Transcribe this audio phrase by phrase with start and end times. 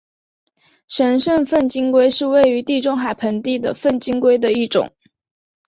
[0.87, 4.91] 神圣粪金龟是位于地中海盆地的粪金龟的一种。